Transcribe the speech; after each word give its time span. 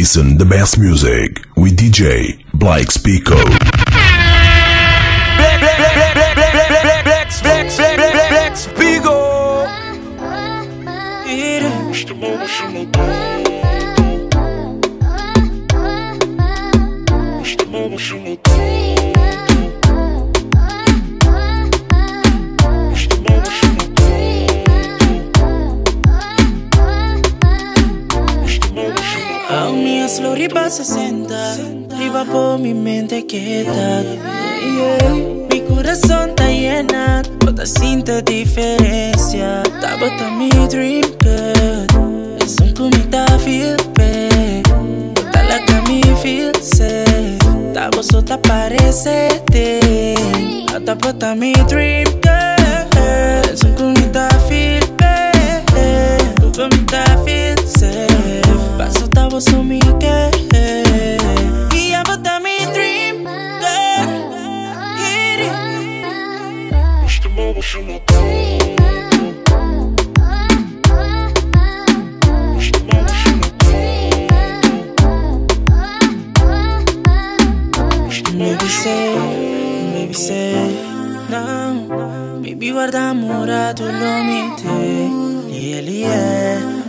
Listen 0.00 0.38
the 0.38 0.46
best 0.46 0.78
music 0.78 1.44
with 1.56 1.76
DJ 1.76 2.42
Blake 2.54 2.90
Spico. 2.90 3.36
Black, 12.92 13.49
60 30.70 31.56
Riva 31.98 32.24
por 32.24 32.58
mi 32.60 32.72
mente 32.74 33.26
quieta. 33.26 34.02
Yeah. 34.02 35.14
Mi 35.50 35.60
corazón 35.62 36.30
está 36.30 36.48
llena 36.48 37.22
Toda 37.40 37.66
cinta 37.66 38.22
diferencia. 38.22 39.64
Tabata 39.80 40.30
mi 40.38 40.48
dream 40.68 41.02
girl. 41.20 42.36
Es 42.40 42.56
un 42.60 42.72
comita 42.74 43.26
feel 43.40 43.76
bad. 43.96 44.62
Toda 45.14 45.42
la 45.42 45.58
que 45.64 45.74
me 45.88 46.02
feel 46.22 46.54
safe 46.62 47.38
Tabo 47.74 48.02
sota 48.04 48.40
parecete 48.40 50.14
Tabata 50.84 51.34
mi 51.34 51.52
dream 51.68 52.06
girl. 52.22 53.52
Es 53.52 53.64
un 53.64 53.74
comita 53.74 54.28
feel 54.48 54.84
bad. 54.98 56.34
Tu 56.40 56.52
comita 56.52 57.04
feel 57.24 57.58
thought 59.10 59.14
that 59.14 59.32
was 59.32 59.52
on 59.54 59.68
me 59.68 59.78
again. 59.80 60.32
Yeah, 61.72 62.02
but 62.04 62.22
that 62.24 62.42
me 62.42 62.58
dream, 62.74 63.24
girl. 63.24 64.06
Hit 64.98 65.40
it. 65.46 65.52
Mr. 67.04 67.30
Mobile, 67.30 67.62
show 67.62 67.82
Maybe 78.32 78.68
say, 78.68 79.16
maybe 79.92 80.14
say 80.14 81.00
não. 81.28 82.40
Baby, 82.42 82.72
guarda 82.72 83.12
murato 83.12 83.84
l'omite. 83.84 84.66
E 85.50 85.72
ele 85.74 86.04
é. 86.04 86.79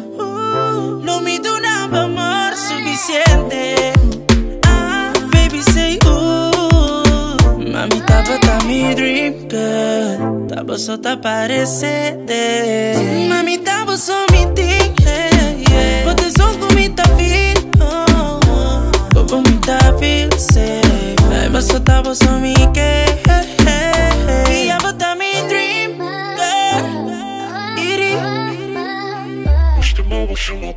vou 10.78 10.98
te 10.98 11.08
aparecer. 11.10 12.18
Mamita, 13.28 13.84
vou 13.86 13.98
só 13.98 14.26
me 14.32 14.46
dizer. 14.54 15.32
Vou 16.06 16.16
ter 16.16 16.32
só 16.32 16.54
com 16.58 16.74
muita 16.74 17.04
vida. 17.16 17.62
Vou 19.14 19.26
com 19.26 19.42
muita 19.42 19.78
vida. 19.98 20.38
Vai, 21.30 21.50
vou 21.50 21.62
soltar, 21.62 22.02
vou 22.04 22.16
só 22.16 22.32
me 22.40 22.54
querer. 22.74 23.20
E 24.50 24.72
a 24.72 24.78
volta 24.78 25.14
me 25.16 25.42
dream. 25.50 25.98
Girl. 26.38 27.10
Iri. 27.78 28.16
Este 29.78 30.04
mal 30.04 30.26
vai 30.26 30.36
chamar. 30.38 30.76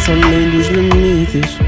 Conversa 0.00 0.12
além 0.12 0.50
dos 0.50 0.66
limites. 0.68 1.58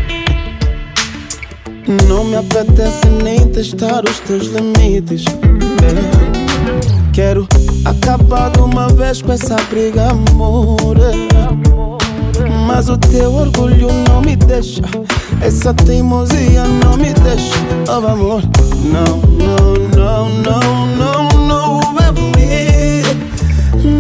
Não 2.09 2.25
me 2.25 2.37
apetece 2.37 3.07
nem 3.23 3.39
testar 3.49 4.03
os 4.09 4.21
teus 4.21 4.47
limites. 4.47 5.25
É. 5.27 7.13
Quero 7.13 7.47
acabar 7.85 8.51
de 8.51 8.61
uma 8.61 8.89
vez 8.89 9.21
com 9.21 9.33
essa 9.33 9.57
briga, 9.69 10.11
amor. 10.11 10.97
Mas 12.67 12.89
o 12.89 12.97
teu 12.97 13.33
orgulho 13.33 13.89
não 14.09 14.23
me 14.23 14.37
deixa. 14.37 14.83
Essa 15.41 15.75
teimosia 15.75 16.65
não 16.65 16.97
me 16.97 17.13
deixa. 17.13 17.55
Oh, 17.89 18.07
amor, 18.07 18.43
não, 18.85 19.19
não, 19.37 19.75
não, 19.95 20.29
não, 20.29 20.87
não, 20.97 21.29
não, 21.47 21.95
baby. 21.95 23.03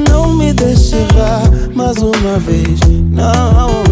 Não 0.08 0.34
me 0.34 0.52
deixe 0.52 0.96
errar 0.96 1.42
mais 1.74 1.98
uma 1.98 2.38
vez. 2.38 2.80
Não, 3.10 3.91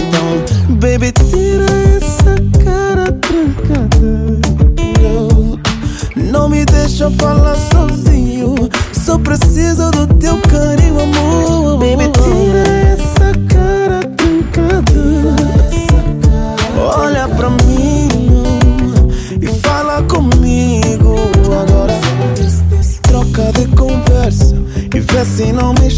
então, 0.00 0.76
baby, 0.76 1.12
tira 1.12 1.66
essa 1.96 2.34
cara 2.64 3.12
trancada. 3.12 4.40
Não, 6.16 6.48
me 6.48 6.64
deixa 6.64 7.10
falar 7.12 7.56
sozinho. 7.72 8.54
Só 8.92 9.18
preciso 9.18 9.90
do 9.90 10.06
teu 10.14 10.38
carinho, 10.42 11.00
amor. 11.00 11.78
Baby, 11.78 12.10
tira 12.12 12.68
essa 12.92 13.32
cara 13.48 14.00
trancada. 14.16 15.36
Olha 16.78 17.28
pra 17.28 17.50
mim 17.50 18.08
e 19.40 19.46
fala 19.60 20.02
comigo 20.04 21.16
agora. 21.46 21.98
Troca 23.02 23.52
de 23.52 23.66
conversa 23.68 24.54
e 24.94 25.00
vê 25.00 25.24
se 25.24 25.52
não 25.52 25.74
me 25.74 25.89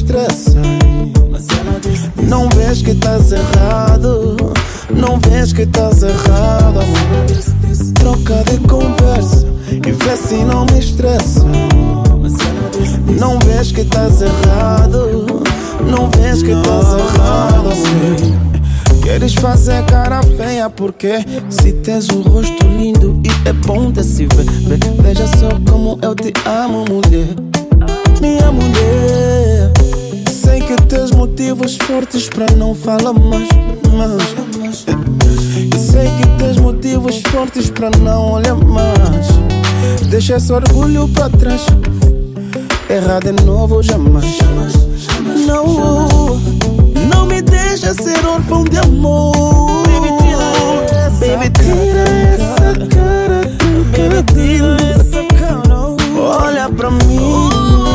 que 2.92 2.98
estás 2.98 3.32
errado. 3.32 4.36
Não 4.94 5.18
vês 5.18 5.52
que 5.52 5.62
estás 5.62 6.02
errado, 6.02 6.80
amor. 6.80 7.26
Troca 7.94 8.44
de 8.50 8.58
conversa 8.66 9.46
e 9.70 9.92
vê 9.92 10.16
se 10.16 10.34
não 10.44 10.66
me 10.66 10.78
estressa. 10.78 11.44
Não 13.18 13.38
vês 13.40 13.72
que 13.72 13.80
estás 13.80 14.20
errado. 14.20 15.26
Não 15.88 16.10
vês 16.10 16.42
que 16.42 16.50
estás 16.50 16.86
errado, 16.92 17.70
amor. 17.70 19.02
Queres 19.02 19.34
fazer 19.34 19.82
cara 19.86 20.20
feia 20.36 20.68
porque 20.70 21.24
se 21.48 21.72
tens 21.72 22.08
um 22.10 22.20
rosto 22.22 22.66
lindo 22.78 23.20
e 23.24 23.48
é 23.48 23.52
bom 23.52 23.90
de 23.90 24.04
se 24.04 24.26
ver. 24.26 24.44
Ve- 24.44 25.02
Veja 25.02 25.26
só 25.38 25.48
como 25.70 25.98
eu 26.02 26.14
te 26.14 26.32
amo, 26.46 26.84
mulher. 26.88 27.34
Minha 28.20 28.52
mulher. 28.52 29.41
Motivos 31.52 31.76
fortes 31.86 32.30
para 32.30 32.46
não 32.56 32.74
falar 32.74 33.12
mais. 33.12 33.46
mais. 33.92 34.86
E 35.70 35.78
sei 35.78 36.08
que 36.16 36.26
tens 36.38 36.56
motivos 36.56 37.20
fortes 37.30 37.68
para 37.68 37.90
não 37.98 38.32
olhar 38.32 38.54
mais. 38.54 39.26
Deixa 40.08 40.36
esse 40.36 40.50
orgulho 40.50 41.06
para 41.08 41.28
trás. 41.28 41.66
Errar 42.88 43.20
de 43.20 43.32
novo 43.44 43.82
jamais. 43.82 44.38
Não, 45.46 46.40
não 47.06 47.26
me 47.26 47.42
deixa 47.42 47.92
ser 47.92 48.24
órfão 48.24 48.64
de 48.64 48.78
amor. 48.78 49.82
Baby, 51.20 51.50
tira 51.50 52.08
essa 52.34 52.72
cara 52.96 53.42
trancada. 53.92 55.02
Olha 56.18 56.70
pra 56.70 56.90
mim 56.90 57.91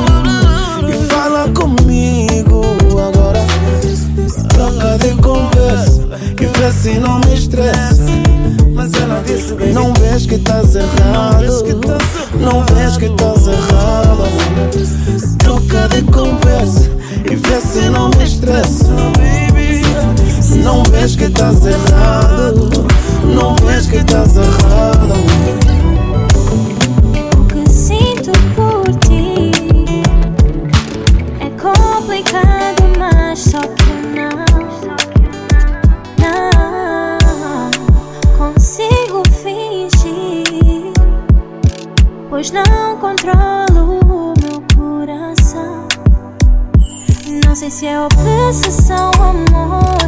De 4.78 5.22
conversa 5.22 6.08
e 6.40 6.46
vê 6.46 6.72
se 6.72 7.00
não 7.00 7.20
me 7.20 7.34
estressa. 7.34 8.06
Mas 8.74 8.94
ela 8.94 9.24
disse 9.26 9.54
Não 9.74 9.94
vês 9.96 10.26
que 10.26 10.36
estás 10.36 10.76
errado. 10.76 11.44
Não 12.40 12.64
vês 12.76 12.98
que 12.98 13.06
estás 13.06 13.48
errado. 13.48 14.24
Troca 15.40 15.88
de 15.90 16.04
conversa 16.04 16.92
e 17.30 17.36
vê 17.36 17.62
se 17.62 17.90
não 17.90 18.10
me 18.10 18.24
estressa. 18.24 18.86
Não 20.64 20.84
vês 20.84 21.16
que 21.16 21.26
estás 21.26 21.66
errado 21.66 22.70
Não 23.24 23.56
vês 23.56 23.88
que 23.88 23.98
estás 23.98 24.36
errado 24.36 25.37
Se 47.78 47.86
é 47.86 48.02
obsessão, 48.02 49.12
amor. 49.20 50.00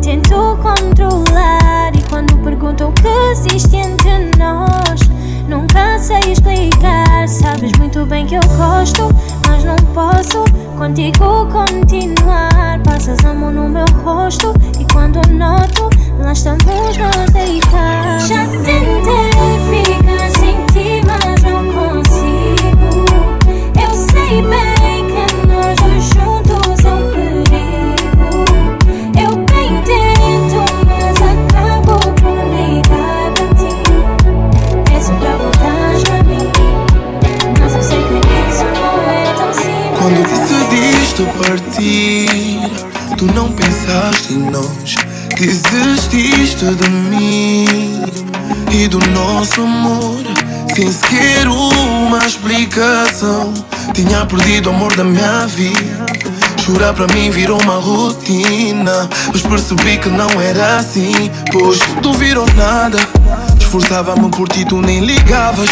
Tento 0.00 0.56
controlar 0.62 1.90
e 1.92 2.00
quando 2.08 2.36
perguntam 2.44 2.90
o 2.90 2.92
que 2.92 3.08
existe 3.32 3.74
entre 3.74 4.30
nós, 4.38 5.00
nunca 5.48 5.98
sei 5.98 6.20
explicar. 6.30 7.26
Sabes 7.26 7.76
muito 7.76 8.06
bem 8.06 8.24
que 8.24 8.36
eu 8.36 8.40
gosto, 8.56 9.08
mas 9.48 9.64
não 9.64 9.74
posso 9.92 10.44
contigo 10.78 11.48
continuar. 11.50 12.80
Passas 12.84 13.18
amor 13.24 13.52
no 13.52 13.68
meu 13.68 13.86
rosto 14.04 14.54
e 14.78 14.84
quando 14.92 15.16
noto, 15.32 15.90
lá 16.20 16.32
estamos 16.32 16.64
nós 16.64 17.30
deitados. 17.32 18.28
Já 18.28 18.46
tentei 18.46 19.27
desististe 45.46 46.64
de 46.64 46.90
mim 46.90 48.02
e 48.72 48.88
do 48.88 48.98
nosso 49.10 49.62
amor, 49.62 50.24
sem 50.74 50.90
sequer 50.90 51.46
uma 51.46 52.18
explicação. 52.26 53.54
Tinha 53.94 54.26
perdido 54.26 54.68
o 54.68 54.74
amor 54.74 54.96
da 54.96 55.04
minha 55.04 55.46
vida. 55.46 56.06
Chorar 56.58 56.92
pra 56.92 57.06
mim 57.14 57.30
virou 57.30 57.60
uma 57.62 57.76
rotina, 57.76 59.08
mas 59.32 59.42
percebi 59.42 59.98
que 59.98 60.08
não 60.08 60.28
era 60.40 60.78
assim. 60.78 61.30
Pois 61.52 61.78
tu 62.02 62.12
virou 62.14 62.46
nada, 62.56 62.98
esforçava-me 63.60 64.30
por 64.30 64.48
ti, 64.48 64.64
tu 64.64 64.80
nem 64.80 65.00
ligavas. 65.00 65.70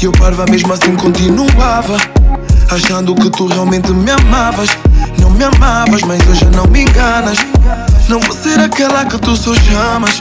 E 0.00 0.04
eu 0.04 0.12
parva 0.12 0.44
mesmo 0.44 0.72
assim 0.74 0.94
continuava. 0.94 1.96
Achando 2.70 3.14
que 3.14 3.28
tu 3.30 3.48
realmente 3.48 3.90
me 3.90 4.12
amavas 4.12 4.68
Não 5.18 5.28
me 5.30 5.42
amavas, 5.42 6.02
mas 6.02 6.20
hoje 6.28 6.44
não 6.54 6.64
me 6.68 6.82
enganas 6.82 7.38
Não 8.10 8.18
vou 8.18 8.36
ser 8.36 8.58
aquela 8.58 9.04
que 9.04 9.16
tu 9.18 9.36
só 9.36 9.54
chamas. 9.54 10.20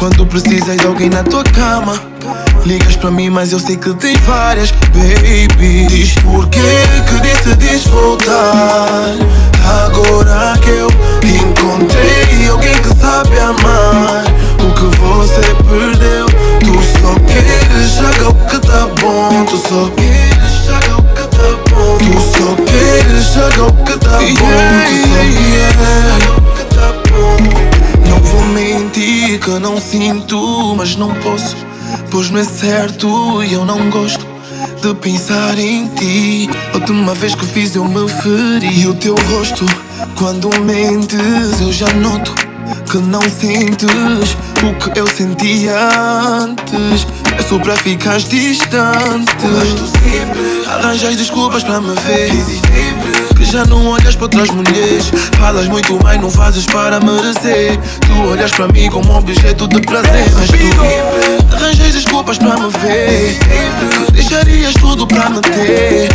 Quando 0.00 0.26
precisas 0.26 0.76
de 0.76 0.84
alguém 0.84 1.08
na 1.08 1.22
tua 1.22 1.44
cama 1.44 1.94
Ligas 2.66 2.96
pra 2.96 3.08
mim, 3.08 3.30
mas 3.30 3.52
eu 3.52 3.60
sei 3.60 3.76
que 3.76 3.94
tens 3.94 4.18
várias 4.22 4.72
Baby, 4.72 5.86
diz 5.86 6.14
porquê 6.24 6.58
que 7.06 7.20
decidiste 7.20 7.88
voltar? 7.90 9.14
Agora 9.84 10.58
que 10.60 10.70
eu 10.70 10.88
encontrei 11.22 12.48
alguém 12.48 12.74
que 12.82 12.88
sabe 13.00 13.38
amar. 13.38 14.24
O 14.58 14.72
que 14.74 14.96
você 14.96 15.54
perdeu? 15.68 16.26
Tu 16.58 16.74
só 16.98 17.14
queres 17.28 17.90
jogar 17.92 18.30
o 18.30 18.34
que 18.48 18.58
tá 18.58 18.88
bom. 19.00 19.44
Tu 19.44 19.56
só 19.56 19.88
queres 19.94 20.64
jogar 20.66 20.98
o 20.98 21.02
que 21.14 21.22
tá 21.28 21.48
bom. 21.70 21.98
Tu 21.98 22.12
só 22.36 22.56
queres 22.64 23.24
jogar 23.32 23.68
o 23.68 23.72
que 23.84 23.98
tá 23.98 24.18
bom. 24.18 24.26
Tu 24.26 24.36
só 24.36 25.20
queres 25.20 26.59
Não 28.08 28.18
vou 28.18 28.44
mentir 28.46 29.40
que 29.40 29.50
não 29.58 29.80
sinto, 29.80 30.74
mas 30.76 30.96
não 30.96 31.14
posso. 31.16 31.56
Pois 32.10 32.30
não 32.30 32.40
é 32.40 32.44
certo 32.44 33.42
e 33.42 33.52
eu 33.52 33.64
não 33.64 33.90
gosto 33.90 34.26
de 34.82 34.94
pensar 34.94 35.58
em 35.58 35.86
ti. 35.88 36.50
Última 36.74 37.14
vez 37.14 37.34
que 37.34 37.44
fiz 37.46 37.74
eu 37.74 37.84
me 37.84 38.08
feri 38.08 38.80
E 38.80 38.86
o 38.86 38.94
teu 38.94 39.14
rosto, 39.14 39.64
quando 40.16 40.48
mentes 40.60 41.60
eu 41.60 41.72
já 41.72 41.92
noto 41.94 42.49
Que 42.90 42.98
não 42.98 43.22
sentes 43.22 44.36
o 44.62 44.74
que 44.74 44.98
eu 44.98 45.06
sentia 45.06 45.88
antes. 46.40 47.06
É 47.38 47.42
só 47.42 47.58
pra 47.58 47.76
ficar 47.76 48.18
distante. 48.18 49.36
Mas 49.42 49.68
tu 49.74 49.86
sempre 49.98 50.62
arranjas 50.66 51.16
desculpas 51.16 51.62
pra 51.62 51.80
me 51.80 51.94
ver. 51.94 52.30
Sempre 52.30 53.34
que 53.36 53.44
já 53.44 53.64
não 53.64 53.86
olhas 53.86 54.14
para 54.16 54.24
outras 54.24 54.50
mulheres. 54.50 55.10
Falas 55.38 55.68
muito, 55.68 55.98
mas 56.02 56.20
não 56.20 56.30
fazes 56.30 56.66
para 56.66 57.00
merecer. 57.00 57.78
Tu 58.00 58.28
olhas 58.28 58.52
para 58.52 58.68
mim 58.68 58.90
como 58.90 59.16
objeto 59.16 59.68
de 59.68 59.80
prazer. 59.80 60.26
Mas 60.36 60.48
tu 60.48 61.54
arranjas 61.56 61.92
desculpas 61.94 62.38
para 62.38 62.56
me 62.58 62.70
ver. 62.82 63.38
Que 64.06 64.12
deixarias 64.12 64.74
tudo 64.74 65.06
para 65.06 65.30
me 65.30 65.40
ter. 65.40 66.08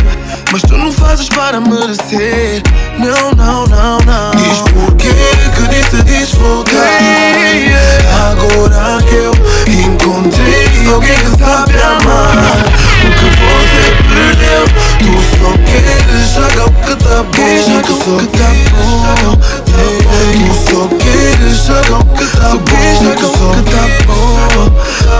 Mas 0.52 0.62
tu 0.62 0.76
não 0.76 0.92
fazes 0.92 1.28
para 1.28 1.60
merecer. 1.60 2.62
Não, 2.98 3.32
não, 3.32 3.66
não, 3.66 3.98
não. 4.00 4.30
Diz 4.30 4.60
porquê 4.72 5.08
que 5.56 5.62
decidiste 5.68 6.36
voltar 6.36 6.72
Agora 8.30 9.02
que 9.02 9.14
eu 9.14 9.32
encontrei 9.72 10.86
alguém 10.92 11.16
que 11.16 11.30
sabe 11.38 11.80
amar. 11.80 12.66
O 13.02 13.10
que 13.16 13.28
você 13.40 13.84
perdeu? 14.08 14.64
Tu 14.98 15.12
só 15.38 15.50
queres 15.64 16.24
jogar 16.34 16.66
o 16.66 16.72
que 16.72 16.94
tá 16.96 17.16
bom. 17.22 17.32
Tu 17.82 17.92
só 18.04 18.16
queres 18.32 18.68
jogar 18.68 19.28
o 19.28 19.38
que 19.38 19.60
tá 19.62 19.80
bom. 20.04 20.14
Tu 20.36 20.48
só 20.70 20.82
queres 20.98 21.56
jogar 21.64 22.00
o 22.00 22.04
que 22.16 22.26
tá 22.36 22.48
bom. 22.50 22.84
Tu 23.14 23.26
só 23.26 23.50
tá 23.70 23.84
bom. 24.06 24.66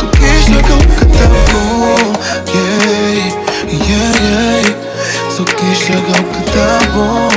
Tu 0.01 0.07
queres 0.19 0.45
jogar 0.47 0.77
o 0.77 0.87
que 0.87 1.05
tá 1.17 1.29
bom. 1.53 1.97
Yeah, 2.53 3.33
yeah, 3.71 4.11
yeah. 4.23 4.77
Só 5.35 5.43
queres 5.45 5.79
jogar 5.79 6.21
o 6.21 6.25
que 6.25 6.41
tá 6.51 6.67
bom 6.95 7.36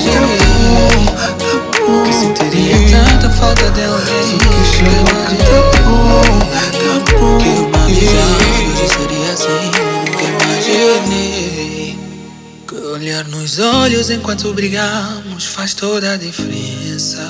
jogar 0.00 0.22
o 0.22 0.36
que 0.36 1.12
tá 1.12 1.72
Que 2.04 2.12
sentiria 2.12 2.76
tanta 2.90 3.30
falta 3.30 3.70
de 3.70 3.84
alguém 3.84 4.22
Só 4.22 4.36
queres 4.38 4.70
jogar 4.76 5.02
o 5.02 5.26
que 5.26 5.36
tá 5.36 5.60
bom 5.84 6.22
Tá 6.72 6.94
bom 7.12 7.38
Que 7.38 7.48
uma 7.48 7.84
amizade 7.84 8.46
hoje 8.70 8.86
seria 8.88 9.32
assim 9.32 9.64
Nunca 10.06 10.24
imaginei. 10.44 11.98
Que 12.66 12.74
olhar 12.74 13.24
nos 13.24 13.58
olhos 13.58 14.10
enquanto 14.10 14.52
brigamos 14.52 15.46
Faz 15.46 15.74
toda 15.74 16.12
a 16.12 16.16
diferença. 16.16 17.26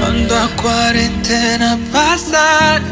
Quando 0.00 0.32
a 0.32 0.48
quarentena 0.60 1.78
passar 1.92 2.82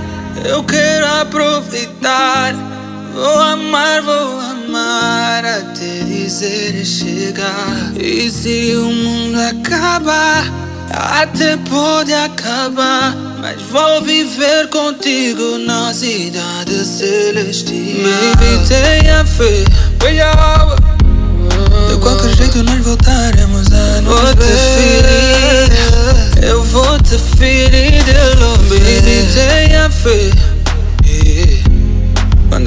Eu 0.44 0.64
quero 0.64 1.06
aproveitar. 1.06 2.54
Vou 3.14 3.40
amar, 3.40 4.02
vou 4.02 4.40
amar 4.40 4.61
Até 5.60 6.04
dizer 6.04 6.84
chegar. 6.84 7.92
E 7.96 8.30
se 8.30 8.74
o 8.76 8.86
mundo 8.86 9.38
acabar 9.40 10.50
Até 10.90 11.56
pode 11.56 12.12
acabar. 12.12 13.14
Mas 13.42 13.60
vou 13.62 14.00
viver 14.02 14.68
contigo 14.68 15.58
Na 15.58 15.92
cidade 15.92 16.84
celestial 16.84 17.82
Baby, 18.04 18.68
tenha 18.68 19.24
fé 19.26 19.64
Venha 20.00 20.32
de 21.88 21.98
qualquer 21.98 22.36
jeito 22.36 22.62
nós 22.62 22.78
voltaremos 22.84 23.66
a 23.72 24.00
nos 24.00 24.14
vou 24.14 24.34
te 24.36 24.46
ferir 24.76 25.72
Eu 26.40 26.62
vou 26.62 26.98
te 27.00 27.18
ferir 27.36 28.04
de 28.04 28.36
longe 28.38 28.78
Baby, 28.78 29.26
tenha 29.34 29.90
fé. 29.90 30.51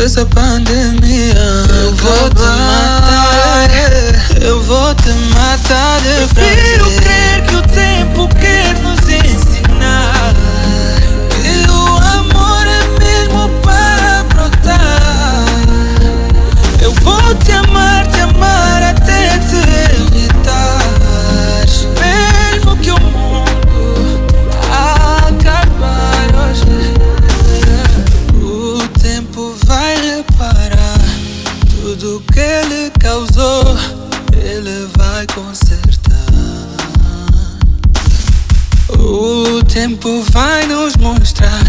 Essa 0.03 0.25
pandemia 0.25 1.33
Eu 1.81 1.95
vou 1.95 2.29
te 2.29 2.41
matar 2.41 3.69
Eu 4.41 4.61
vou 4.61 4.93
te 4.95 5.09
matar 5.09 6.01
de 6.01 6.33
Prefiro 6.33 6.91
crer 6.91 7.45
que 7.47 7.55
o 7.55 7.61
tempo 7.61 8.29
quer 8.39 8.77
nos 8.81 8.99
ensinar 9.09 9.44
consertar. 35.45 36.11
O 38.99 39.63
tempo 39.63 40.23
vai 40.31 40.65
nos 40.65 40.95
mostrar. 40.97 41.63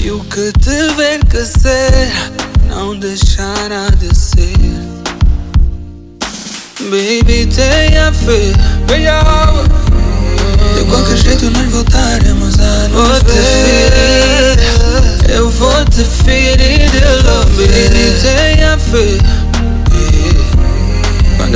E 0.00 0.10
o 0.10 0.20
que 0.24 0.52
tiver 0.60 1.24
que 1.24 1.44
ser, 1.44 2.12
não 2.68 2.98
deixará 2.98 3.88
de 3.90 4.14
ser. 4.14 4.56
Baby, 6.80 7.46
tenha 7.46 8.12
fé. 8.12 8.52
De 10.74 10.84
qualquer 10.84 11.16
jeito 11.16 11.50
nós 11.50 11.70
voltaremos 11.70 12.58
a 12.58 12.88
nos 12.88 13.22
ver. 13.22 14.56
Eu 15.28 15.50
vou 15.50 15.84
te 15.86 16.04
ferir 16.04 16.90
de 16.90 17.00
love, 17.24 17.66
baby, 17.66 18.12
tenha 18.20 18.78
fé. 18.78 19.45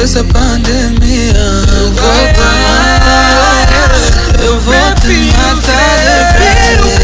Quando 0.01 0.09
essa 0.09 0.25
pandemia 0.25 1.35
eu 4.43 4.59
vou 4.59 4.73
te 4.95 5.31
matar. 5.37 5.91
Prefiro 6.33 6.33
crer 6.33 6.57
que 6.79 6.83
o 6.83 7.00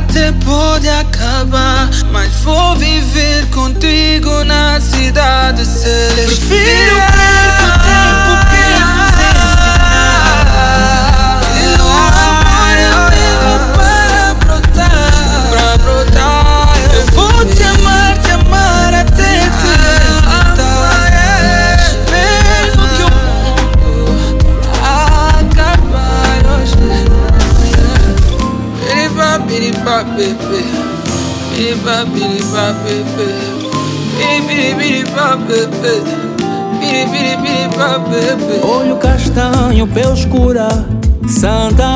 até 0.00 0.32
pode 0.44 0.88
acabar. 0.88 1.88
Mas 2.10 2.32
vou 2.40 2.76
viver 2.76 3.46
contigo 3.50 4.44
na 4.44 4.80
cidade 4.80 5.64
celeste. 5.64 6.46
Prefiro 6.46 6.89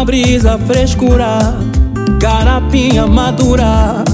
brisa, 0.04 0.58
frescura 0.66 1.38
Carapinha 2.20 3.06
madura 3.06 4.04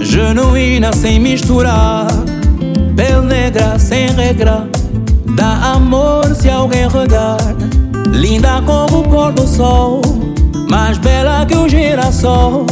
Genuína 0.00 0.92
sem 0.92 1.18
misturar 1.18 2.06
Pele 2.94 3.26
negra 3.26 3.78
sem 3.78 4.08
regra 4.08 4.68
Dá 5.34 5.72
amor 5.74 6.34
se 6.34 6.48
alguém 6.48 6.88
regar 6.88 7.38
Linda 8.12 8.62
como 8.66 9.00
o 9.00 9.02
pôr 9.08 9.32
do 9.32 9.46
sol 9.46 10.02
Mais 10.70 10.98
bela 10.98 11.46
que 11.46 11.56
o 11.56 11.68
girassol 11.68 12.66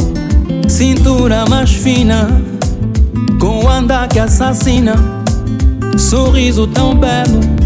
Cintura 0.67 1.45
mais 1.49 1.71
fina 1.71 2.27
Com 3.39 3.67
andar 3.69 4.07
que 4.07 4.19
assassina 4.19 4.95
Sorriso 5.97 6.67
tão 6.67 6.95
belo 6.95 7.59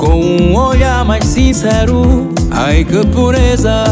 com 0.00 0.18
um 0.18 0.56
olhar 0.56 1.04
mais 1.04 1.24
sincero, 1.24 2.32
ai 2.50 2.84
que 2.84 3.06
pureza 3.08 3.84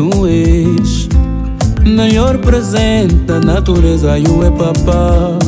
tu 0.00 0.26
és. 0.26 1.08
Melhor 1.84 2.38
presente 2.38 3.14
da 3.26 3.38
natureza 3.38 4.18
e 4.18 4.24
o 4.26 4.42
é 4.42 4.50
papá. 4.50 5.38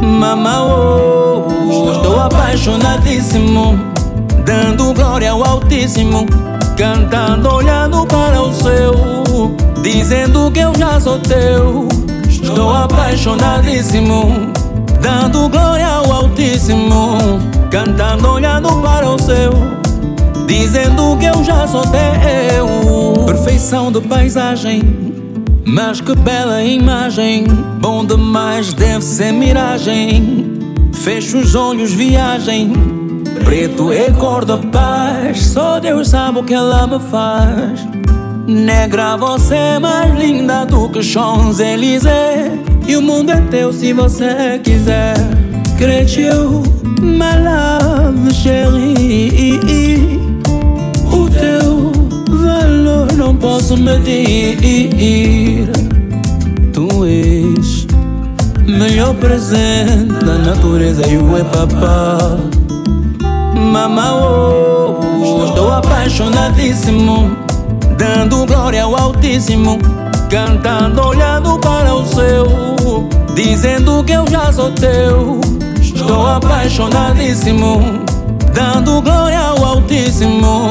Mama, 0.00 0.62
oh, 0.62 1.90
estou 1.92 2.20
apaixonadíssimo, 2.20 3.76
dando 4.44 4.94
glória 4.94 5.32
ao 5.32 5.44
Altíssimo, 5.44 6.26
cantando, 6.76 7.48
olhando 7.52 8.06
para 8.06 8.40
o 8.40 8.52
céu, 8.54 8.94
dizendo 9.82 10.50
que 10.52 10.60
eu 10.60 10.72
já 10.78 11.00
sou 11.00 11.18
teu. 11.18 11.88
Estou 12.28 12.70
apaixonadíssimo, 12.70 14.52
dando 15.00 15.48
glória 15.48 15.88
ao 15.88 16.12
Altíssimo, 16.12 17.18
cantando, 17.70 18.30
olhando 18.30 18.68
para 18.82 19.10
o 19.10 19.20
céu, 19.20 19.52
dizendo 20.46 21.16
que 21.18 21.26
eu 21.26 21.42
já 21.42 21.66
sou 21.66 21.82
teu. 21.82 22.85
Perfeição 23.26 23.90
de 23.90 24.00
paisagem, 24.00 24.82
mas 25.64 26.00
que 26.00 26.14
bela 26.14 26.62
imagem, 26.62 27.44
bom 27.80 28.04
demais 28.04 28.72
deve 28.72 29.02
ser 29.02 29.32
miragem. 29.32 30.60
Fecho 30.92 31.38
os 31.38 31.54
olhos, 31.54 31.92
viagem. 31.92 32.72
Preto 33.44 33.92
é 33.92 34.10
cor 34.12 34.44
da 34.44 34.56
paz, 34.58 35.40
só 35.40 35.78
Deus 35.78 36.08
sabe 36.08 36.38
o 36.38 36.44
que 36.44 36.54
ela 36.54 36.86
me 36.86 37.00
faz. 37.00 37.86
Negra, 38.46 39.16
você 39.16 39.56
é 39.56 39.78
mais 39.78 40.14
linda 40.16 40.64
do 40.64 40.88
que 40.88 41.02
Champs-Élysées. 41.02 42.52
E 42.86 42.96
o 42.96 43.02
mundo 43.02 43.30
é 43.30 43.40
teu 43.50 43.72
se 43.72 43.92
você 43.92 44.60
quiser. 44.62 45.14
Creio 45.76 46.20
you, 46.20 46.62
my 47.00 47.34
love, 47.42 48.32
chérie. 48.32 50.05
Não 53.16 53.34
posso 53.34 53.76
medir. 53.76 55.70
Tu 56.72 57.04
és 57.06 57.86
melhor 58.66 59.14
presente 59.14 60.24
da 60.24 60.34
natureza 60.34 61.06
e 61.06 61.16
o 61.16 61.36
é 61.36 61.44
papá. 61.44 62.38
Mama, 63.54 64.14
oh, 64.14 65.44
estou 65.46 65.72
apaixonadíssimo, 65.72 67.36
dando 67.96 68.44
glória 68.46 68.84
ao 68.84 68.94
Altíssimo, 68.94 69.78
cantando, 70.30 71.00
olhando 71.00 71.58
para 71.58 71.94
o 71.94 72.04
céu, 72.06 72.46
dizendo 73.34 74.04
que 74.04 74.12
eu 74.12 74.26
já 74.28 74.52
sou 74.52 74.70
teu. 74.72 75.40
Estou 75.80 76.26
apaixonadíssimo, 76.26 77.80
dando 78.56 79.02
glória 79.02 79.38
ao 79.38 79.62
Altíssimo, 79.62 80.70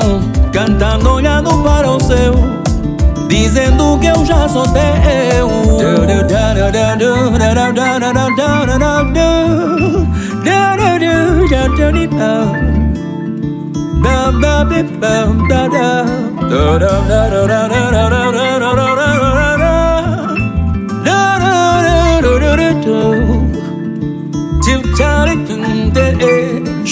cantando, 0.51 1.11
olhando 1.11 1.51
para 1.61 1.91
o 1.91 1.99
céu, 2.01 2.33
dizendo 3.29 3.99
que 3.99 4.07
eu 4.07 4.25
já 4.25 4.49
sou 4.49 4.65
teu. 4.69 5.05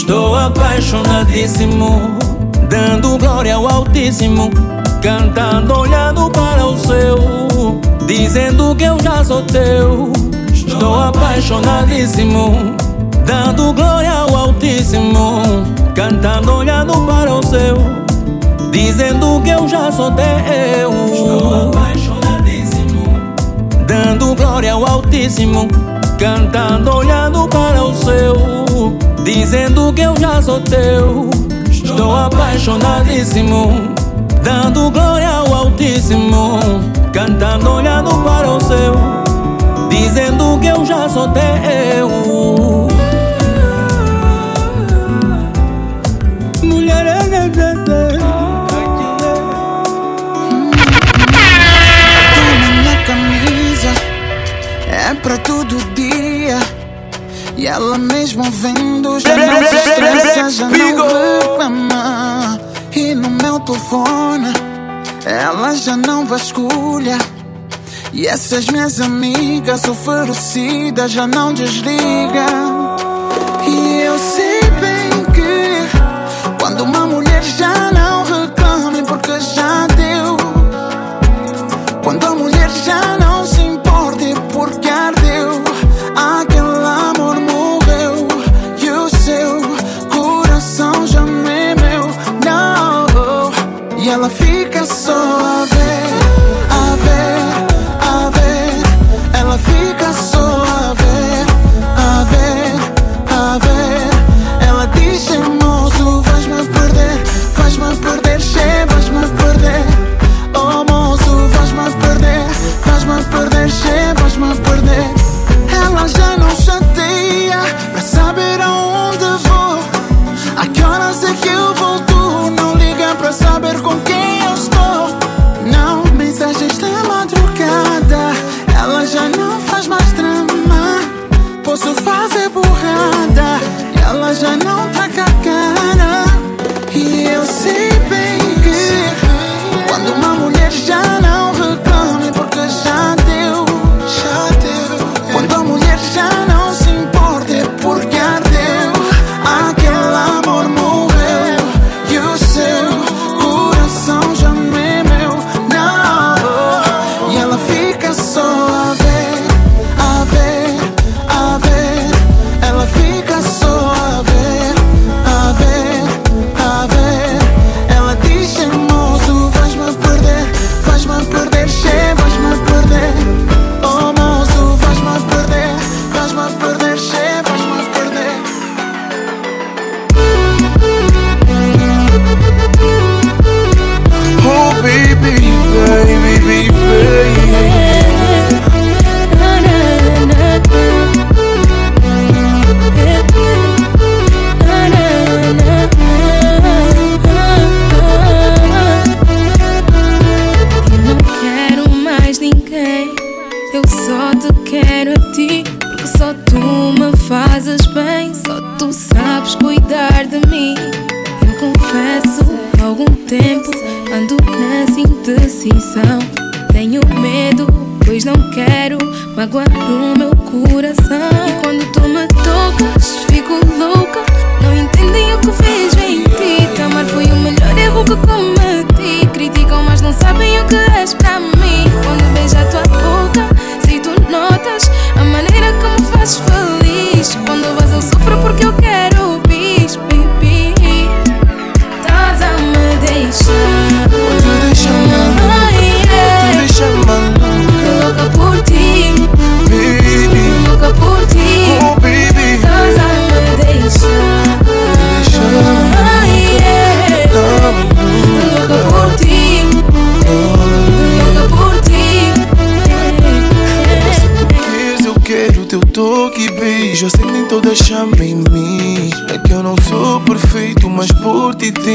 Estou 0.04 0.36
apaixonadíssimo, 0.36 2.18
dando 2.70 3.18
glória 3.18 3.56
ao 3.56 3.66
Altíssimo, 3.66 4.50
cantando, 5.02 5.80
olhando 5.80 6.30
para 6.30 6.66
o 6.66 6.78
céu, 6.78 7.18
dizendo 8.06 8.76
que 8.76 8.84
eu 8.84 9.02
já 9.02 9.24
sou 9.24 9.44
teu. 9.44 10.12
Estou 10.54 11.00
apaixonadíssimo, 11.00 12.76
dando 13.26 13.72
glória 13.72 14.12
ao 14.12 14.36
Altíssimo, 14.36 15.42
cantando, 15.96 16.52
olhando 16.52 16.94
para 17.06 17.34
o 17.34 17.46
céu, 17.46 17.78
dizendo 18.72 19.42
que 19.42 19.52
eu 19.52 19.66
já 19.70 19.90
sou 19.90 20.12
teu. 20.12 20.92
Estou 21.14 21.70
apaixonadíssimo, 21.70 23.06
dando 23.88 24.36
glória 24.36 24.74
ao 24.74 24.86
Altíssimo, 24.86 25.66
cantando, 26.20 26.94
olhando 26.94 27.48
para 27.48 27.82
o 27.82 27.96
céu, 27.96 28.36
dizendo 29.24 29.94
que 29.94 30.02
eu 30.02 30.16
já 30.20 30.42
sou 30.42 30.60
teu. 30.62 31.30
Estou 31.70 32.16
apaixonadíssimo, 32.16 33.72
dando 34.44 34.92
glória 34.92 35.30
ao 35.30 35.54
Altíssimo, 35.54 36.60
Cantando 37.12 37.72
olhando 37.72 38.10
para 38.24 38.50
o 38.50 38.60
céu. 38.62 38.96
Dizendo 39.90 40.60
que 40.60 40.68
eu 40.68 40.86
já 40.86 41.08
sou 41.08 41.30
teu. 41.30 42.10
Mulher 46.64 47.06
é 47.06 47.24
pra 55.24 55.38
todo 55.38 55.78
dia. 55.94 56.60
E 57.56 57.68
ela 57.68 57.98
mesmo 57.98 58.44
vendo 58.44 58.93
se 59.20 59.76
estressa, 59.76 60.50
já 60.50 60.70
não 60.70 61.08
reclama 61.08 62.60
E 62.96 63.14
no 63.16 63.30
meu 63.30 63.60
telefone 63.60 64.74
ela 65.26 65.74
já 65.74 65.96
não 65.96 66.26
vasculha. 66.26 67.18
E 68.12 68.28
essas 68.28 68.66
minhas 68.68 69.00
amigas 69.00 69.88
oferecidas 69.88 71.12
já 71.12 71.26
não 71.26 71.54
desliga. 71.54 72.46
E 73.66 74.02
eu 74.02 74.20
sei 74.20 74.62
bem 74.82 75.10
que 75.34 76.60
Quando 76.60 76.84
uma 76.84 77.06
mulher 77.08 77.42
já 77.42 77.92
não 77.92 78.24
reclame 78.24 79.02
porque 79.04 79.40
já 79.40 79.88
deu. 79.88 80.38
Quando 82.04 82.26
a 82.26 82.36
mulher 82.36 82.70
já 82.70 83.18
não 83.18 83.33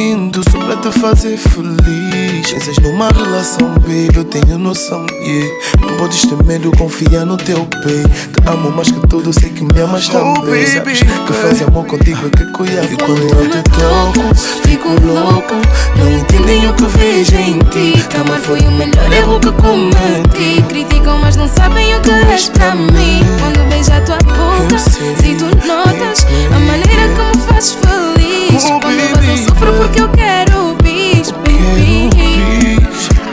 tento 0.08 0.42
Só 0.50 0.58
pra 0.58 0.76
te 0.76 0.98
fazer 0.98 1.36
feliz. 1.36 2.50
Pensas 2.50 2.76
numa 2.78 3.08
relação, 3.08 3.68
baby 3.80 4.10
Eu 4.16 4.24
tenho 4.24 4.58
noção, 4.58 5.04
yeah. 5.22 5.54
Não 5.80 5.96
podes 5.96 6.22
ter 6.22 6.42
medo, 6.44 6.70
confia 6.78 7.24
no 7.24 7.36
teu 7.36 7.66
bem 7.84 8.02
Te 8.04 8.48
amo 8.48 8.70
mais 8.70 8.90
que 8.90 9.06
tudo, 9.06 9.32
sei 9.32 9.50
que 9.50 9.62
me 9.64 9.80
amas 9.80 10.08
também 10.08 10.66
Sabes? 10.66 11.00
que 11.00 11.32
fazer 11.32 11.64
amor 11.64 11.84
contigo 11.86 12.26
é 12.26 12.30
que 12.30 12.52
cuidado 12.52 12.88
E 12.90 12.96
quando 12.96 13.22
eu 13.22 13.50
te 13.50 13.62
toco, 13.70 14.34
fico 14.62 14.88
louco. 15.06 15.54
Não 15.96 16.10
entendem 16.12 16.68
o 16.68 16.74
que 16.74 16.84
vejo 16.84 17.36
em 17.36 17.58
ti. 17.70 18.04
Amar 18.18 18.40
foi 18.40 18.60
o 18.60 18.70
melhor 18.72 19.12
erro 19.12 19.40
que 19.40 19.50
cometi. 19.52 20.62
Criticam, 20.68 21.18
mas 21.18 21.36
não 21.36 21.48
sabem 21.48 21.96
o 21.96 22.00
que 22.00 22.10
és 22.10 22.48
pra 22.48 22.74
mim. 22.74 23.20
Quando 23.40 23.68
beijo 23.68 23.92
a 23.92 24.00
tua 24.00 24.18
boca, 24.18 24.78
sei 24.78 25.34
tu 25.36 25.44
notas 25.66 26.26
a 26.54 26.58
maneira 26.60 27.08
que 27.08 27.38
me 27.38 27.46
fazes 27.46 27.72
feliz. 27.72 28.27
Oh, 28.50 28.80
Quando 28.80 28.96
baby, 28.96 29.28
eu 29.28 29.36
sofro 29.36 29.72
porque 29.74 30.00
eu 30.00 30.08
quero 30.08 30.74
bis, 30.82 31.30
baby. 31.30 32.08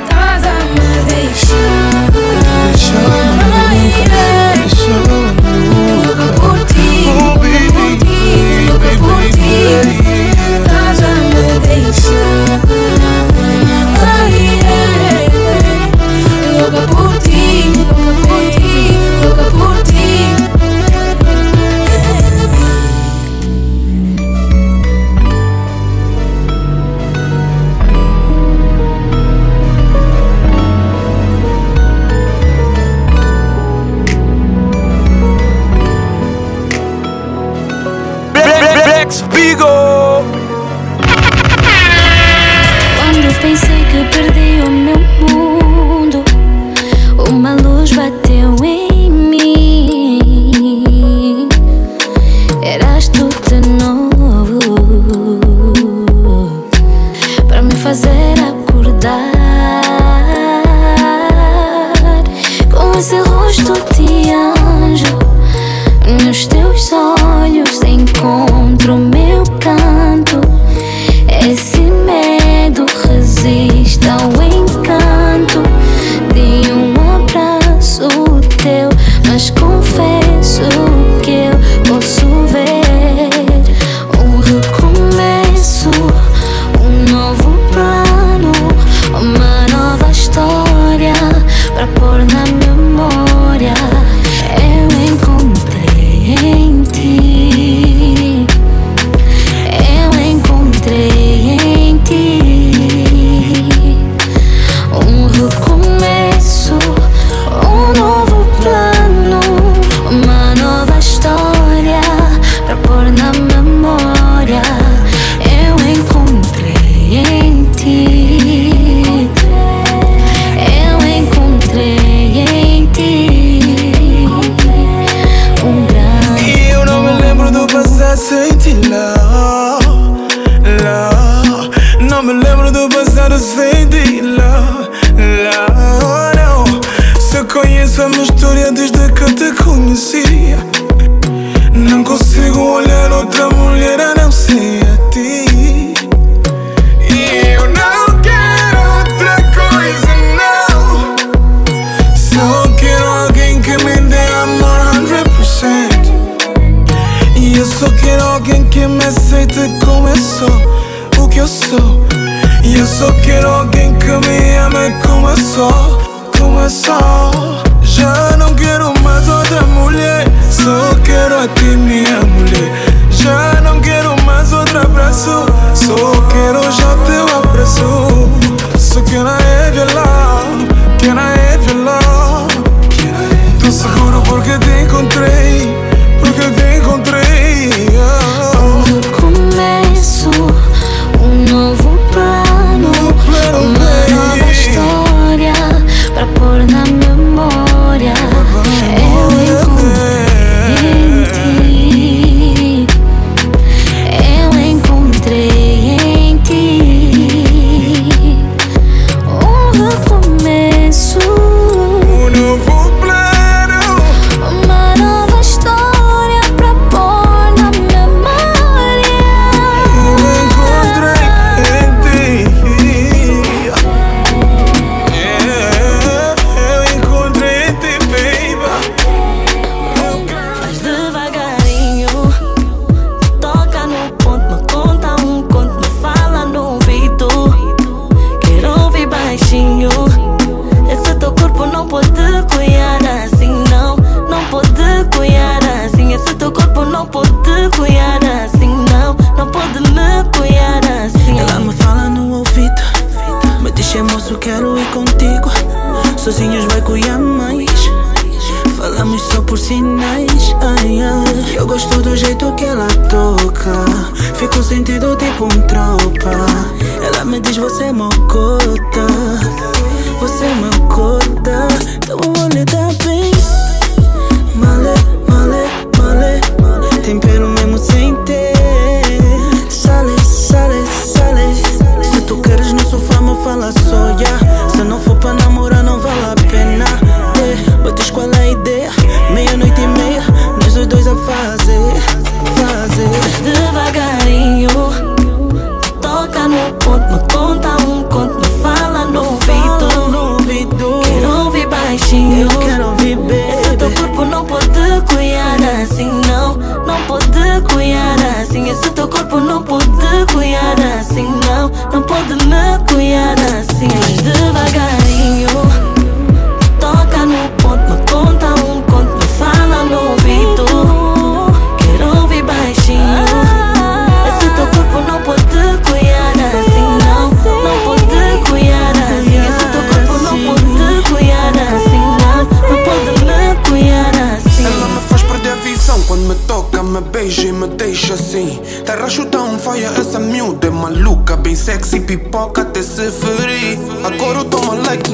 Estás 0.04 0.44
a 0.44 0.54
me 0.76 0.90
deixar. 1.08 2.12
Louca 6.06 6.28
por 6.40 6.60
ti, 6.66 6.90
louca 7.06 7.60
por 7.74 7.92
ti, 8.06 8.24
louca 8.68 8.92
por 9.00 9.24
ti. 9.32 9.60
Estás 10.62 11.00
a 11.02 11.04
me 11.34 11.46
deixar. 11.60 12.35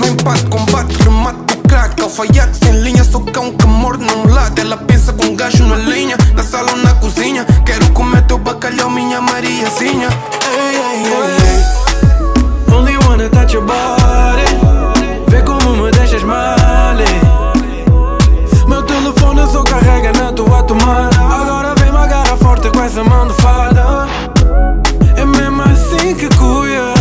no 0.02 0.08
empate, 0.08 0.46
combate, 0.46 0.96
remate 1.04 1.40
o 1.54 1.68
crack 1.68 2.02
Alfaiate 2.02 2.58
sem 2.58 2.74
linha, 2.82 3.04
sou 3.04 3.22
cão 3.22 3.52
que 3.52 3.66
morde 3.68 4.04
num 4.04 4.34
lado 4.34 4.60
Ela 4.60 4.78
pensa 4.78 5.14
com 5.14 5.26
um 5.26 5.36
gajo 5.36 5.64
na 5.66 5.76
linha, 5.78 6.18
na 6.36 6.44
sala 6.44 6.72
ou 6.72 6.78
na 6.78 6.94
cozinha. 6.96 7.46
Quero 7.66 7.90
comer 7.92 8.22
teu 8.24 8.38
bacalhau, 8.38 8.90
minha 8.90 9.22
mariazinha. 9.22 10.10
Ei, 10.54 10.76
ei, 10.76 11.04
ei, 11.06 11.38
ei. 12.68 12.76
Only 12.76 12.98
wanna 13.06 13.30
touch 13.30 13.54
your 13.54 13.64
body. 13.66 14.46
Vê 15.28 15.42
como 15.44 15.76
me 15.76 15.92
deixas 15.92 16.24
mal 16.24 16.56
Meu 18.68 18.82
telefone 18.84 19.46
só 19.52 19.64
carrega 19.64 20.12
na 20.14 20.32
tua 20.32 20.64
tomada. 20.64 21.18
Agora 21.20 21.76
vem 21.76 21.90
uma 21.90 22.08
garra 22.08 22.38
forte 22.38 22.70
com 22.70 22.82
essa 22.84 23.04
mão 23.04 23.28
de 23.28 23.34
fada. 23.36 24.08
É 25.16 25.26
mesmo 25.26 25.62
assim 25.64 26.16
que 26.16 26.28
cuida. 26.38 27.01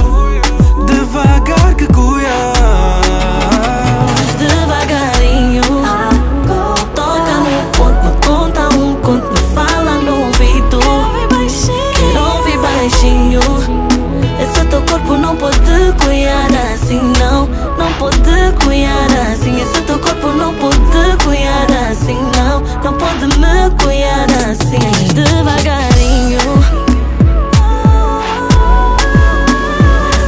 Pode 22.99 23.39
me 23.39 23.71
cuidar 23.83 24.51
assim 24.51 24.79
Mas 25.01 25.13
devagarinho. 25.15 26.41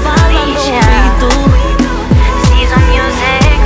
Fala 0.03 0.47
no 0.47 0.59
ouvido. 1.25 1.29
Season 2.47 2.83
Music. 2.89 3.61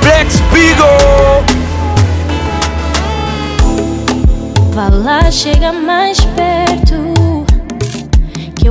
Black 0.00 0.32
Spiegel. 0.32 1.44
Vá 4.74 4.88
lá, 4.88 5.30
chega 5.30 5.72
mais 5.72 6.20
perto. 6.20 7.11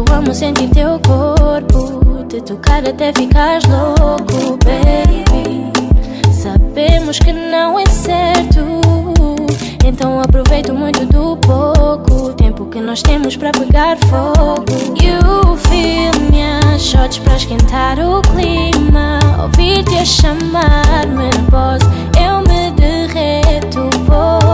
Eu 0.02 0.16
amo 0.16 0.34
sentir 0.34 0.68
teu 0.70 1.00
corpo. 1.02 2.26
Te 2.28 2.42
tocar 2.42 2.84
até 2.88 3.14
ficares 3.14 3.64
louco, 3.66 4.58
baby. 4.66 5.72
Sabemos 6.34 7.20
que 7.20 7.32
não 7.32 7.78
é 7.78 7.86
certo. 7.86 8.82
Então 9.86 10.20
aproveito 10.20 10.74
muito 10.74 11.06
do 11.06 11.38
pouco 11.38 12.34
tempo 12.34 12.66
que 12.66 12.80
nós 12.80 13.04
temos 13.04 13.36
para 13.36 13.52
pegar 13.52 13.98
fogo. 14.08 14.66
You 15.04 15.56
feel 15.58 16.12
minhas 16.32 16.82
shots 16.82 17.20
para 17.20 17.36
esquentar 17.36 18.00
o 18.00 18.22
clima. 18.22 19.20
Ouvir-te 19.44 19.98
a 19.98 20.06
chamar-me 20.06 21.30
boss, 21.52 21.84
eu 22.20 22.40
me 22.48 22.72
derreto, 22.72 23.88
pois 24.08 24.51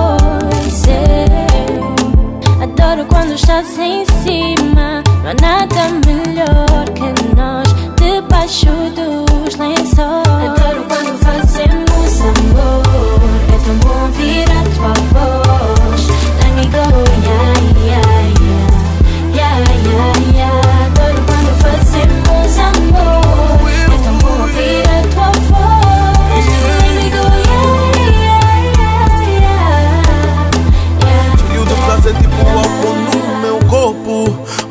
adoro 2.87 3.05
quando 3.05 3.33
estás 3.33 3.77
em 3.77 4.05
cima. 4.05 5.03
Não 5.21 5.29
há 5.29 5.35
nada 5.41 5.89
melhor 6.05 6.85
que 6.95 7.35
nós 7.35 7.67
debaixo 7.97 8.67
dos 8.95 9.55
lençóis. 9.55 10.26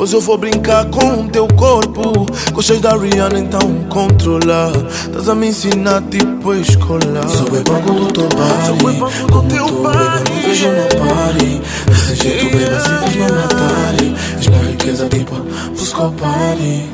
Hoje 0.07 0.15
eu 0.15 0.21
vou 0.21 0.39
brincar 0.39 0.85
com 0.85 1.25
o 1.25 1.29
teu 1.29 1.49
corpo. 1.49 2.27
Gostas 2.53 2.79
da 2.79 2.97
Rihanna, 2.97 3.41
então 3.41 3.59
controla. 3.89 4.71
Estás 4.89 5.29
a 5.29 5.35
me 5.35 5.49
ensinar 5.49 6.01
tipo 6.03 6.53
a 6.53 6.59
escola 6.59 7.27
Sou 7.27 7.51
bem 7.51 7.61
bom 7.65 7.83
com 7.83 7.93
o 8.05 8.13
teu 8.13 8.29
body. 8.29 8.67
Sou 8.67 8.77
bem 8.77 9.01
bom 9.01 9.11
com 9.33 9.39
o 9.39 9.43
teu 9.49 9.67
body. 9.67 10.31
Não 10.31 10.43
vejo 10.43 10.69
no 10.69 10.87
party. 10.87 11.61
Desse 11.87 12.15
jeito 12.15 12.57
bem 12.57 12.67
simples 12.81 13.17
me 13.17 13.33
matarem 13.33 14.15
És 14.39 14.47
minha 14.47 14.63
riqueza 14.63 15.09
tipo 15.09 15.35
Buscopari 15.77 16.89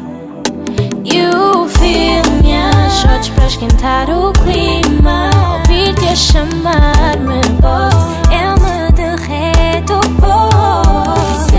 You 1.04 1.68
feel 1.68 2.22
minhas 2.42 2.94
shots 2.94 3.28
para 3.28 3.46
esquentar 3.46 4.08
o 4.08 4.32
clima. 4.32 5.28
Ouvir-te 5.58 6.06
a 6.06 6.16
chamar-me 6.16 7.40
boss, 7.60 7.94
eu 8.30 8.54
me 8.64 8.90
derreto, 8.92 10.00
é. 10.18 11.51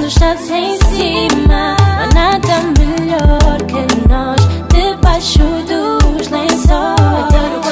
Quando 0.00 0.08
estás 0.08 0.50
em 0.50 0.78
cima. 0.78 1.76
Há 1.78 2.06
nada 2.14 2.62
melhor 2.78 3.58
que 3.66 4.08
nós 4.08 4.40
debaixo 4.72 5.42
dos 5.68 6.28
lençóis. 6.30 7.69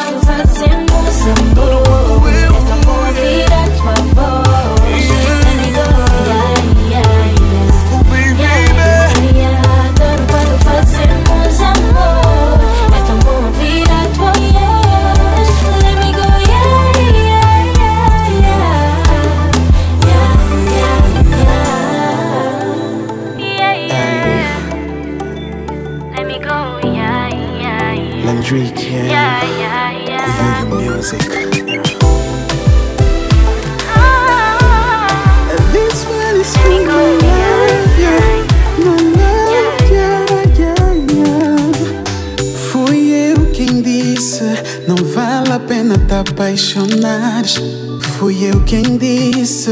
Fui 48.18 48.50
eu 48.50 48.60
quem 48.62 48.82
disse 48.98 49.70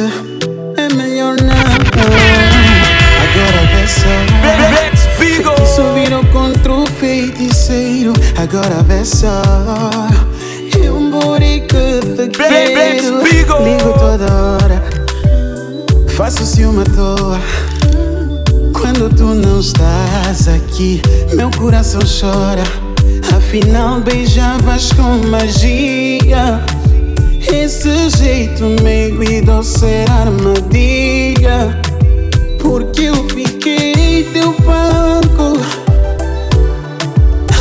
É 0.76 0.94
melhor 0.94 1.34
não. 1.42 1.52
Agora 3.26 3.60
vê 3.72 3.88
só. 3.88 4.14
Feitiço 5.18 5.82
virou 5.94 6.24
contra 6.26 6.72
o 6.72 6.86
feiticeiro. 6.86 8.12
Agora 8.36 8.84
vê 8.84 9.04
só. 9.04 9.42
Eu 10.80 11.00
morri 11.00 11.62
que 11.62 12.00
te 12.00 12.38
Black, 12.38 12.72
Black 12.72 13.00
quero. 13.00 13.18
Spiegel. 13.18 13.64
Ligo 13.64 13.92
toda 13.98 14.32
hora. 14.32 14.84
Faço 16.16 16.46
ciúme 16.46 16.82
à 16.82 16.84
toa. 16.84 17.40
Quando 18.72 19.08
tu 19.16 19.24
não 19.24 19.58
estás 19.58 20.46
aqui 20.46 21.02
Meu 21.34 21.50
coração 21.50 22.00
chora. 22.02 22.62
Afinal 23.36 24.00
beijavas 24.00 24.92
com 24.92 25.26
magia 25.26 26.64
Esse 27.64 28.10
jeito 28.10 28.64
meigo 28.82 29.22
e 29.24 29.40
doce 29.40 29.86
era 29.86 30.12
armadilha 30.12 31.80
Porque 32.60 33.04
eu 33.04 33.28
fiquei 33.28 34.24
teu 34.32 34.52
banco 34.60 35.58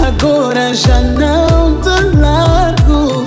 Agora 0.05 0.73
já 0.73 1.01
não 1.01 1.79
te 1.81 2.17
largo. 2.17 3.23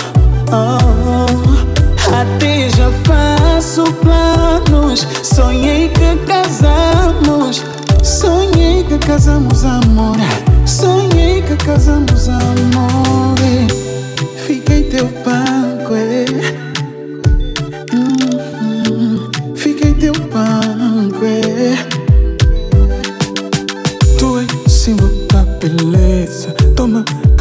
Oh, 0.51 2.15
Até 2.15 2.69
já 2.71 2.91
faço 3.05 3.85
planos. 3.95 5.07
Sonhei 5.23 5.89
que 5.89 6.17
casamos 6.27 7.65
Sonhei 8.03 8.85
que 8.85 8.99
casamos 8.99 9.65
amor. 9.65 10.17
Sonhei 10.67 11.43
que 11.43 11.57
casamos 11.57 12.29
amor. 12.29 13.37
Fiquei 14.47 14.85
teu 14.85 15.07
banco 15.25 15.95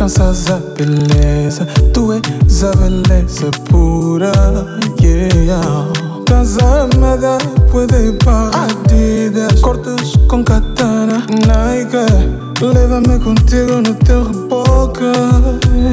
me 0.08 0.14
cansas 0.14 0.50
a 0.50 0.60
beleza 0.78 1.66
Tu 1.94 2.14
és 2.14 2.64
a 2.64 2.72
beleza 2.76 3.52
pura 3.70 4.32
yeah. 5.02 5.86
Estás 6.20 6.58
amada, 6.60 7.38
puede 7.72 8.14
partidas 8.24 9.60
Cortes 9.62 10.14
com 10.28 10.44
katana, 10.44 11.26
Nike 11.30 11.98
Leva-me 12.62 13.20
contigo 13.20 13.82
no 13.82 13.94
teu 13.96 14.24
reboque 14.24 15.04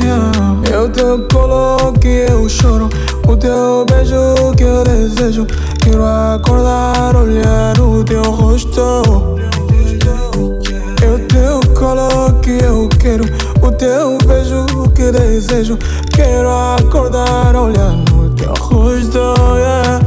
yeah. 0.02 0.32
Eu 0.72 0.88
te 0.90 1.02
colo 1.32 1.92
que 2.00 2.26
eu 2.30 2.48
choro 2.48 2.88
O 3.26 3.36
teu 3.36 3.84
beijo 3.86 4.54
que 4.56 4.62
eu 4.62 4.84
desejo 4.84 5.46
Quero 5.82 6.04
acordar, 6.04 7.16
olhar 7.16 7.78
o 7.80 8.04
teu 8.04 8.22
rosto 8.22 9.34
eu 11.04 11.18
teu 11.28 11.60
colo 11.74 12.40
que 12.40 12.52
eu 12.64 12.88
quero, 12.98 13.24
o 13.84 14.18
teu 14.18 14.18
beijo 14.26 14.66
que 14.94 15.12
desejo. 15.12 15.78
Quero 16.14 16.48
acordar, 16.50 17.54
olhar 17.54 17.92
no 17.92 18.30
teu 18.30 18.52
rosto, 18.54 19.18
yeah. 19.56 20.00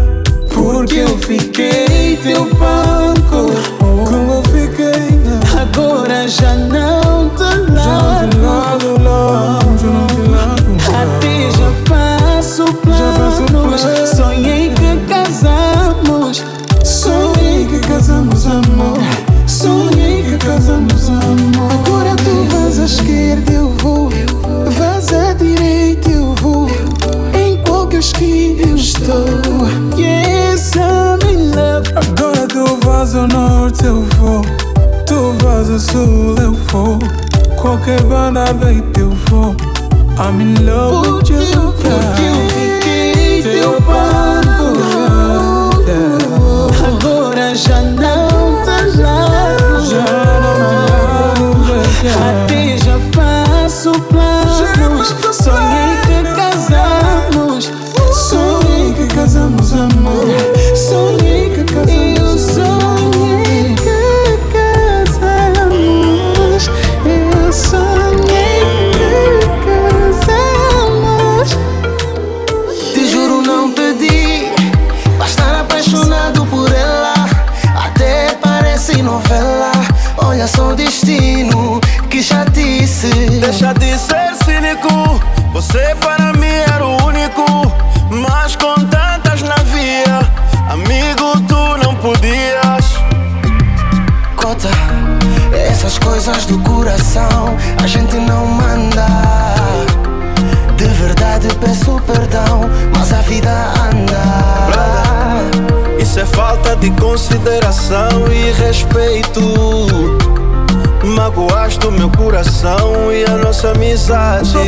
Porque 0.54 0.98
eu 0.98 1.18
fiquei 1.20 2.18
teu 2.24 2.46
banco 2.56 3.52
Como 3.80 4.34
eu 4.34 4.44
fiquei, 4.44 4.86
yeah. 4.86 5.62
Agora 5.62 6.28
já 6.28 6.56
não 6.56 7.30
te 7.30 7.44
já 7.74 8.24
não 8.24 8.30
te 8.30 8.38
largo 8.38 9.04
largo, 9.04 9.04
largo, 9.04 9.78
já 9.78 9.88
não 9.88 10.08
te 10.08 10.30
largo. 10.32 10.72
Até 10.98 11.52
já 11.52 11.72
faço 11.88 12.66
Já 12.66 13.14
faço 13.14 13.44
planos 13.46 13.82
planos. 13.84 14.10
Sonhei 14.10 14.70
que 14.72 14.98
casamos 15.08 16.44
Sonhei 16.84 17.66
que 17.68 17.80
casamos 17.88 18.48
amor 18.48 18.98
Sonhei 19.46 20.24
que 20.24 20.38
casamos 20.38 21.10
amor 21.10 21.72
Agora 21.86 22.16
tu 22.16 22.48
vas 22.52 22.80
à 22.80 22.86
esquerda 22.86 23.47
ao 33.18 33.28
norte, 33.28 33.86
eu 33.86 34.04
vou. 34.18 34.42
Tu 35.06 35.34
vas 35.44 35.70
ao 35.70 35.80
sul, 35.80 36.36
eu 36.40 36.54
vou. 36.72 37.00
Qualquer 37.60 38.02
banda, 38.04 38.54
baby, 38.54 38.84
eu 39.00 39.12
vou. 39.30 39.56
I'm 40.20 40.42
in 40.42 40.66
love 40.66 41.08
with 41.08 41.30
you, 41.30 41.38
eu, 41.38 41.72
porque 41.74 42.24
eu 42.24 42.38
fiquei 42.50 43.44
teu 43.44 43.82
banco 43.82 44.37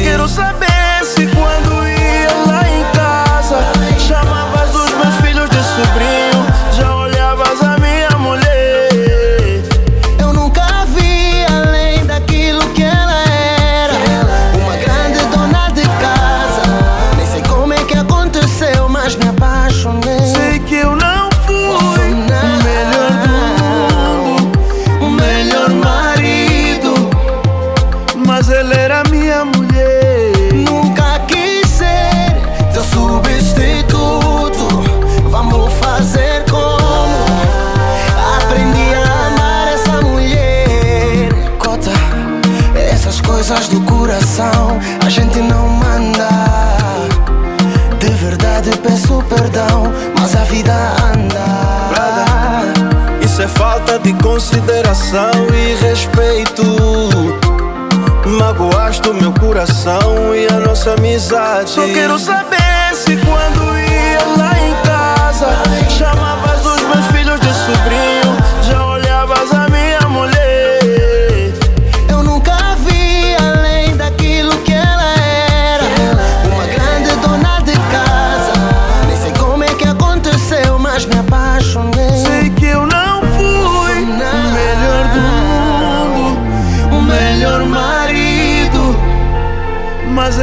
quiero 0.09 0.27
saber 0.27 0.58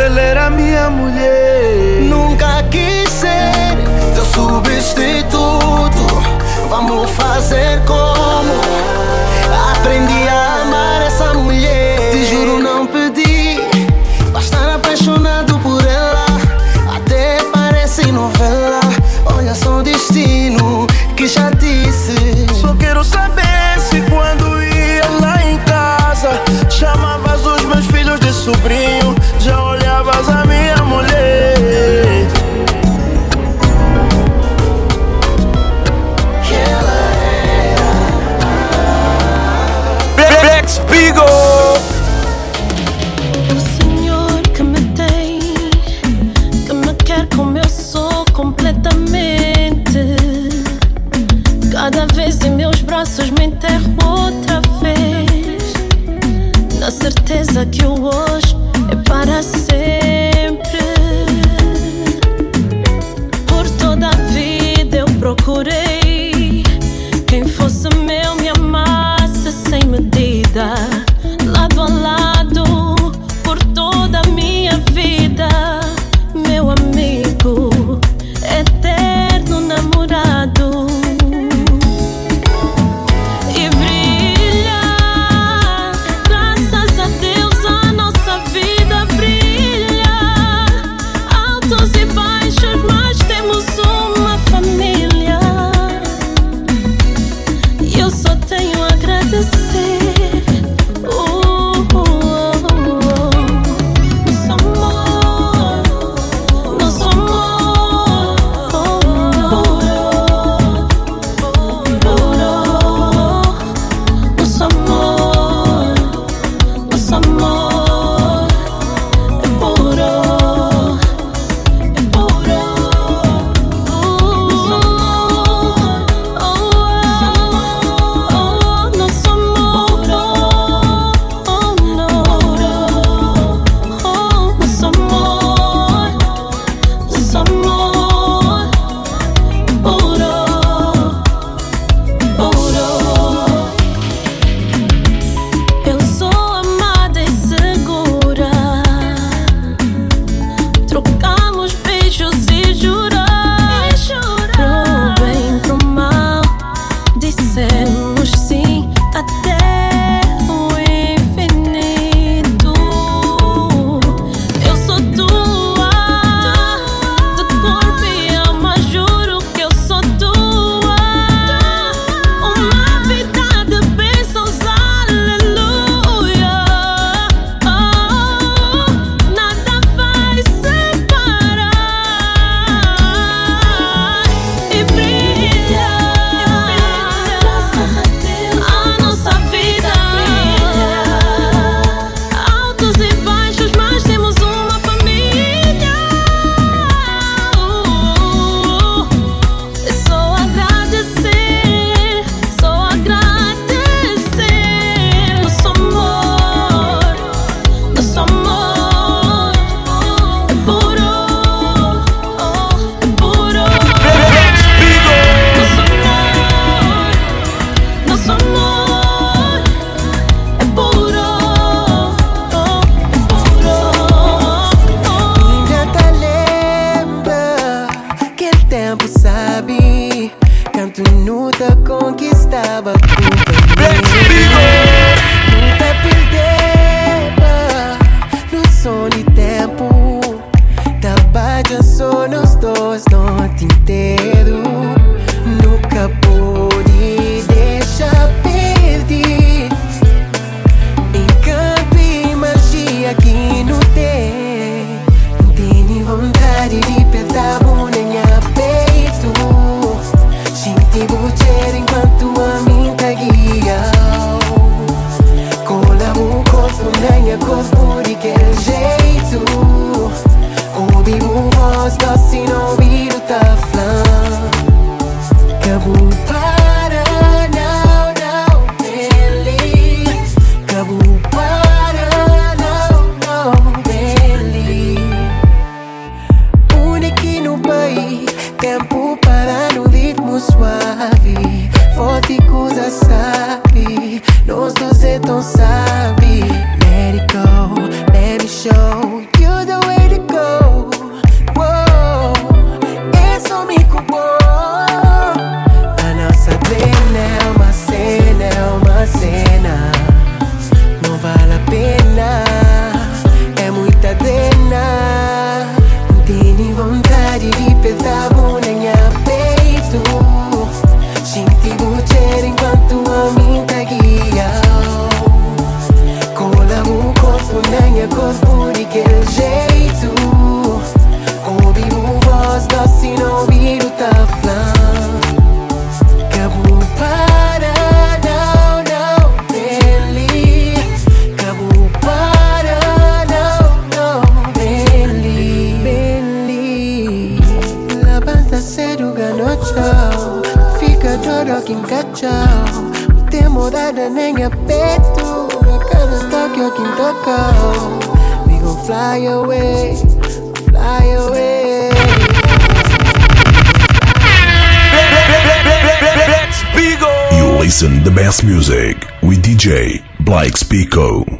Ela 0.07 0.21
era 0.21 0.51
minha 0.51 0.89
mulher. 0.89 2.03
Nunca 2.03 2.63
quis 2.71 3.11
ser 3.11 3.77
teu 4.15 4.25
substituto. 4.25 6.07
Vamos 6.69 7.11
fazer 7.11 7.76